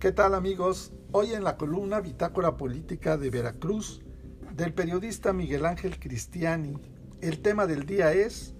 ¿Qué 0.00 0.12
tal 0.12 0.34
amigos? 0.34 0.94
Hoy 1.12 1.34
en 1.34 1.44
la 1.44 1.58
columna 1.58 2.00
Bitácora 2.00 2.56
Política 2.56 3.18
de 3.18 3.28
Veracruz 3.28 4.00
del 4.56 4.72
periodista 4.72 5.34
Miguel 5.34 5.66
Ángel 5.66 6.00
Cristiani, 6.00 6.78
el 7.20 7.42
tema 7.42 7.66
del 7.66 7.84
día 7.84 8.10
es 8.14 8.54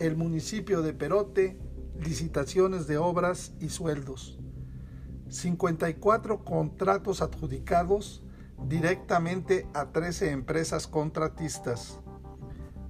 el 0.00 0.16
municipio 0.16 0.82
de 0.82 0.92
Perote, 0.92 1.56
licitaciones 2.00 2.88
de 2.88 2.98
obras 2.98 3.54
y 3.60 3.68
sueldos. 3.68 4.40
54 5.28 6.44
contratos 6.44 7.22
adjudicados 7.22 8.24
directamente 8.66 9.68
a 9.74 9.92
13 9.92 10.32
empresas 10.32 10.88
contratistas, 10.88 12.00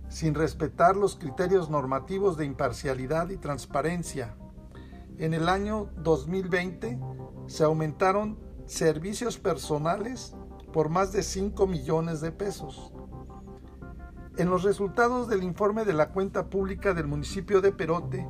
sin 0.08 0.34
respetar 0.34 0.96
los 0.96 1.16
criterios 1.16 1.68
normativos 1.68 2.38
de 2.38 2.46
imparcialidad 2.46 3.28
y 3.28 3.36
transparencia. 3.36 4.38
En 5.18 5.34
el 5.34 5.50
año 5.50 5.90
2020 5.96 6.98
se 7.46 7.64
aumentaron 7.64 8.38
servicios 8.66 9.38
personales 9.38 10.34
por 10.72 10.88
más 10.88 11.12
de 11.12 11.22
5 11.22 11.66
millones 11.66 12.20
de 12.20 12.32
pesos. 12.32 12.92
En 14.36 14.50
los 14.50 14.64
resultados 14.64 15.28
del 15.28 15.44
informe 15.44 15.84
de 15.84 15.92
la 15.92 16.10
cuenta 16.10 16.50
pública 16.50 16.92
del 16.92 17.06
municipio 17.06 17.60
de 17.60 17.70
Perote, 17.70 18.28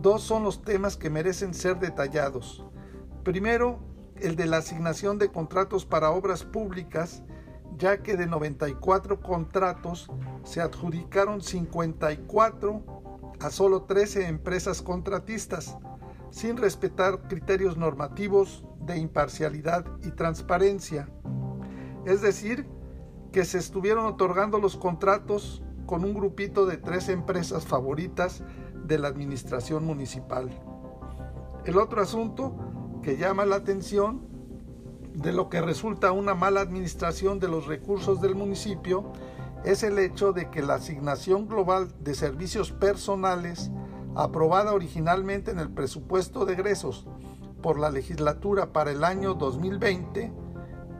dos 0.00 0.22
son 0.22 0.44
los 0.44 0.62
temas 0.62 0.96
que 0.96 1.10
merecen 1.10 1.52
ser 1.52 1.80
detallados. 1.80 2.64
Primero, 3.24 3.80
el 4.20 4.36
de 4.36 4.46
la 4.46 4.58
asignación 4.58 5.18
de 5.18 5.32
contratos 5.32 5.84
para 5.84 6.10
obras 6.12 6.44
públicas, 6.44 7.24
ya 7.76 8.02
que 8.02 8.16
de 8.16 8.26
94 8.26 9.20
contratos 9.20 10.08
se 10.44 10.60
adjudicaron 10.60 11.42
54 11.42 12.84
a 13.40 13.50
solo 13.50 13.82
13 13.82 14.28
empresas 14.28 14.80
contratistas, 14.80 15.76
sin 16.36 16.58
respetar 16.58 17.28
criterios 17.28 17.78
normativos 17.78 18.62
de 18.80 18.98
imparcialidad 18.98 19.86
y 20.04 20.10
transparencia. 20.10 21.08
Es 22.04 22.20
decir, 22.20 22.66
que 23.32 23.46
se 23.46 23.56
estuvieron 23.56 24.04
otorgando 24.04 24.58
los 24.58 24.76
contratos 24.76 25.62
con 25.86 26.04
un 26.04 26.12
grupito 26.12 26.66
de 26.66 26.76
tres 26.76 27.08
empresas 27.08 27.64
favoritas 27.64 28.42
de 28.84 28.98
la 28.98 29.08
administración 29.08 29.86
municipal. 29.86 30.50
El 31.64 31.78
otro 31.78 32.02
asunto 32.02 32.54
que 33.02 33.16
llama 33.16 33.46
la 33.46 33.56
atención 33.56 34.28
de 35.14 35.32
lo 35.32 35.48
que 35.48 35.62
resulta 35.62 36.12
una 36.12 36.34
mala 36.34 36.60
administración 36.60 37.40
de 37.40 37.48
los 37.48 37.66
recursos 37.66 38.20
del 38.20 38.34
municipio 38.34 39.10
es 39.64 39.82
el 39.82 39.98
hecho 39.98 40.34
de 40.34 40.50
que 40.50 40.60
la 40.60 40.74
asignación 40.74 41.48
global 41.48 41.88
de 42.00 42.14
servicios 42.14 42.72
personales 42.72 43.70
aprobada 44.16 44.72
originalmente 44.72 45.50
en 45.50 45.58
el 45.58 45.68
presupuesto 45.68 46.46
de 46.46 46.54
egresos 46.54 47.06
por 47.62 47.78
la 47.78 47.90
legislatura 47.90 48.72
para 48.72 48.90
el 48.90 49.04
año 49.04 49.34
2020, 49.34 50.32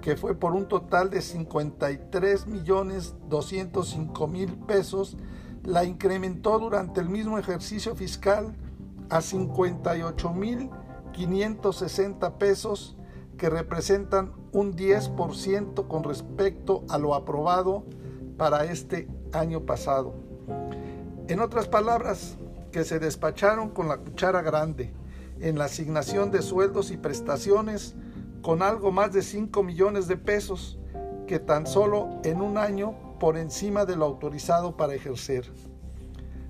que 0.03 0.17
fue 0.17 0.35
por 0.35 0.53
un 0.53 0.69
total 0.69 1.09
de 1.09 1.23
53 1.23 2.47
millones 2.47 3.15
205 3.29 4.27
mil 4.29 4.55
pesos, 4.59 5.17
la 5.65 5.85
incrementó 5.85 6.59
durante 6.59 7.01
el 7.01 7.09
mismo 7.09 7.39
ejercicio 7.39 7.97
fiscal 7.97 8.55
a 9.09 9.23
58 9.23 10.33
mil 10.33 10.71
560 11.13 12.39
pesos, 12.39 12.97
que 13.39 13.49
representan 13.49 14.33
un 14.53 14.75
10% 14.75 15.89
con 15.89 16.05
respecto 16.05 16.85
a 16.89 16.99
lo 16.99 17.15
aprobado 17.15 17.85
para 18.37 18.65
este 18.65 19.09
año 19.33 19.63
pasado. 19.63 20.15
En 21.29 21.41
otras 21.41 21.69
palabras, 21.69 22.39
que 22.77 22.85
se 22.85 22.99
despacharon 22.99 23.71
con 23.71 23.89
la 23.89 23.97
cuchara 23.97 24.43
grande 24.43 24.93
en 25.41 25.57
la 25.57 25.65
asignación 25.65 26.31
de 26.31 26.43
sueldos 26.43 26.91
y 26.91 26.99
prestaciones 26.99 27.95
con 28.43 28.61
algo 28.61 28.93
más 28.93 29.15
de 29.15 29.23
5 29.23 29.63
millones 29.63 30.09
de 30.09 30.19
pesos 30.19 30.79
que 31.27 31.39
tan 31.39 31.67
solo 31.67 32.21
en 32.23 32.43
un 32.43 32.59
año 32.59 33.17
por 33.19 33.39
encima 33.39 33.87
de 33.87 33.97
lo 33.97 34.05
autorizado 34.05 34.77
para 34.77 34.95
ejercer. 34.95 35.51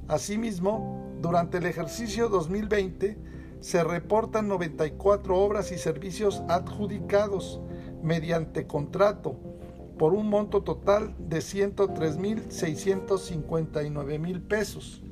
Asimismo, 0.09 1.17
durante 1.23 1.59
el 1.59 1.67
ejercicio 1.67 2.28
2020 2.28 3.17
se 3.61 3.84
reportan 3.84 4.49
94 4.49 5.39
obras 5.39 5.71
y 5.71 5.78
servicios 5.78 6.43
adjudicados 6.49 7.61
mediante 8.03 8.67
contrato 8.67 9.39
por 9.97 10.12
un 10.12 10.28
monto 10.28 10.65
total 10.65 11.15
de 11.21 11.39
103.659 11.39 14.19
mil 14.19 14.43
pesos 14.43 15.05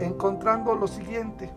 encontrando 0.00 0.74
lo 0.74 0.86
siguiente. 0.86 1.50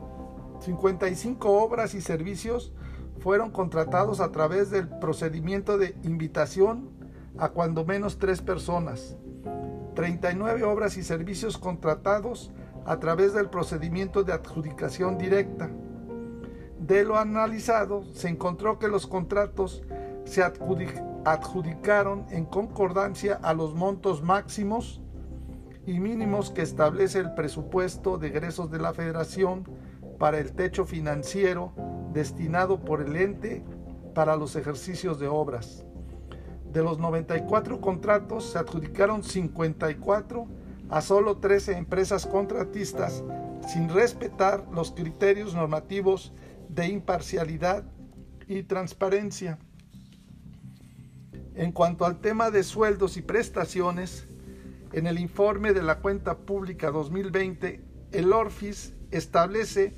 55 0.61 1.49
obras 1.49 1.93
y 1.93 2.01
servicios 2.01 2.73
fueron 3.19 3.51
contratados 3.51 4.19
a 4.19 4.31
través 4.31 4.69
del 4.69 4.87
procedimiento 4.87 5.77
de 5.77 5.95
invitación 6.03 6.89
a 7.37 7.49
cuando 7.49 7.85
menos 7.85 8.17
tres 8.17 8.41
personas. 8.41 9.15
39 9.95 10.63
obras 10.63 10.97
y 10.97 11.03
servicios 11.03 11.57
contratados 11.57 12.51
a 12.85 12.99
través 12.99 13.33
del 13.33 13.49
procedimiento 13.49 14.23
de 14.23 14.33
adjudicación 14.33 15.17
directa. 15.17 15.69
De 16.79 17.03
lo 17.03 17.17
analizado, 17.17 18.03
se 18.13 18.29
encontró 18.29 18.79
que 18.79 18.87
los 18.87 19.07
contratos 19.07 19.83
se 20.25 20.43
adjudicaron 20.43 22.25
en 22.29 22.45
concordancia 22.45 23.39
a 23.41 23.53
los 23.53 23.73
montos 23.73 24.21
máximos 24.21 25.01
y 25.87 26.01
mínimos 26.01 26.51
que 26.51 26.61
establece 26.61 27.19
el 27.19 27.33
presupuesto 27.33 28.17
de 28.17 28.27
egresos 28.27 28.69
de 28.69 28.77
la 28.77 28.93
Federación 28.93 29.63
para 30.19 30.37
el 30.37 30.51
techo 30.51 30.85
financiero 30.85 31.71
destinado 32.11 32.81
por 32.81 33.01
el 33.01 33.15
ente 33.15 33.63
para 34.13 34.35
los 34.35 34.57
ejercicios 34.57 35.17
de 35.17 35.29
obras. 35.29 35.85
De 36.73 36.83
los 36.83 36.99
94 36.99 37.79
contratos 37.79 38.51
se 38.51 38.59
adjudicaron 38.59 39.23
54 39.23 40.45
a 40.89 41.01
solo 41.01 41.37
13 41.37 41.77
empresas 41.77 42.25
contratistas 42.25 43.23
sin 43.65 43.87
respetar 43.87 44.65
los 44.73 44.91
criterios 44.91 45.55
normativos 45.55 46.33
de 46.67 46.87
imparcialidad 46.87 47.85
y 48.45 48.63
transparencia. 48.63 49.57
En 51.55 51.71
cuanto 51.71 52.05
al 52.05 52.19
tema 52.19 52.51
de 52.51 52.63
sueldos 52.63 53.15
y 53.15 53.21
prestaciones, 53.21 54.27
en 54.93 55.07
el 55.07 55.19
informe 55.19 55.73
de 55.73 55.83
la 55.83 55.99
cuenta 55.99 56.37
pública 56.37 56.91
2020, 56.91 57.81
el 58.11 58.33
ORFIS 58.33 58.93
establece 59.11 59.95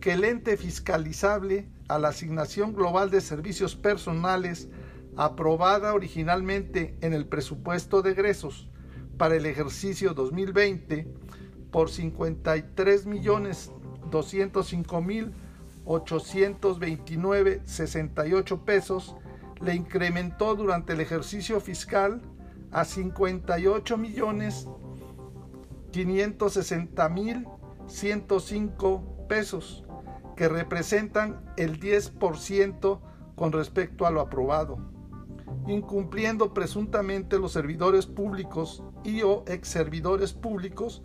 que 0.00 0.12
el 0.12 0.24
ente 0.24 0.56
fiscalizable 0.56 1.68
a 1.88 1.98
la 1.98 2.08
asignación 2.08 2.74
global 2.74 3.10
de 3.10 3.20
servicios 3.20 3.76
personales 3.76 4.68
aprobada 5.16 5.94
originalmente 5.94 6.96
en 7.00 7.12
el 7.12 7.26
presupuesto 7.26 8.02
de 8.02 8.12
egresos 8.12 8.68
para 9.16 9.36
el 9.36 9.46
ejercicio 9.46 10.12
2020 10.12 11.06
por 11.70 11.90
53 11.90 13.06
millones 13.06 13.70
205 14.10 15.00
mil 15.00 15.32
829.68 15.86 18.64
pesos 18.64 19.16
le 19.60 19.74
incrementó 19.74 20.56
durante 20.56 20.92
el 20.92 21.00
ejercicio 21.00 21.60
fiscal 21.60 22.20
a 22.72 22.84
58 22.84 23.96
millones 23.96 24.68
560 25.92 27.08
mil 27.08 27.46
105 27.86 29.26
pesos, 29.28 29.84
que 30.36 30.48
representan 30.48 31.40
el 31.56 31.80
10% 31.80 33.00
con 33.34 33.52
respecto 33.52 34.06
a 34.06 34.10
lo 34.10 34.20
aprobado, 34.20 34.78
incumpliendo 35.66 36.52
presuntamente 36.52 37.38
los 37.38 37.52
servidores 37.52 38.06
públicos 38.06 38.82
y 39.04 39.22
o 39.22 39.44
ex 39.46 39.68
servidores 39.68 40.32
públicos 40.32 41.02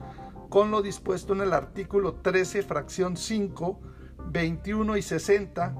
con 0.49 0.71
lo 0.71 0.81
dispuesto 0.81 1.33
en 1.33 1.41
el 1.41 1.53
artículo 1.53 2.15
13, 2.15 2.63
fracción 2.63 3.15
5, 3.15 3.79
21 4.27 4.97
y 4.97 5.01
60, 5.01 5.75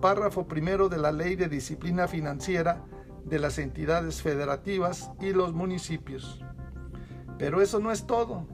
párrafo 0.00 0.48
primero 0.48 0.88
de 0.88 0.98
la 0.98 1.12
Ley 1.12 1.36
de 1.36 1.48
Disciplina 1.48 2.08
Financiera 2.08 2.84
de 3.28 3.38
las 3.38 3.58
entidades 3.58 4.22
federativas 4.22 5.10
y 5.20 5.32
los 5.32 5.52
municipios. 5.52 6.42
Pero 7.38 7.60
eso 7.60 7.78
no 7.78 7.92
es 7.92 8.06
todo. 8.06 8.46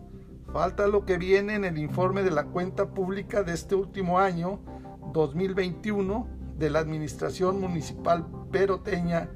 Falta 0.53 0.87
lo 0.87 1.05
que 1.05 1.19
viene 1.19 1.55
en 1.55 1.65
el 1.65 1.79
informe 1.79 2.23
de 2.23 2.31
la 2.31 2.45
cuenta 2.45 2.91
pública 2.91 3.43
de 3.43 3.53
este 3.55 3.75
último 3.75 4.19
año, 4.19 4.61
2021, 5.13 6.29
de 6.59 6.71
la 6.71 6.79
Administración 6.79 7.61
Municipal 7.61 8.27
Peroteña, 8.53 9.31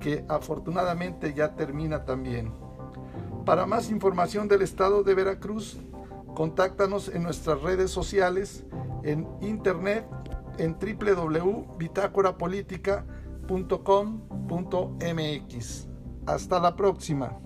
que 0.00 0.24
afortunadamente 0.28 1.34
ya 1.34 1.54
termina 1.54 2.04
también. 2.04 2.52
Para 3.44 3.66
más 3.66 3.90
información 3.90 4.48
del 4.48 4.62
estado 4.62 5.02
de 5.02 5.14
Veracruz, 5.14 5.78
contáctanos 6.34 7.08
en 7.08 7.22
nuestras 7.22 7.60
redes 7.62 7.90
sociales, 7.90 8.64
en 9.02 9.28
internet, 9.42 10.06
en 10.56 10.78
www.bitácorapolítica.com.mx. 13.46 15.88
Hasta 16.26 16.60
la 16.60 16.74
próxima. 16.74 17.43